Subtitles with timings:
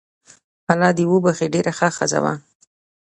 [0.71, 2.33] الله دي وبخښي ډیره شه ښځه وو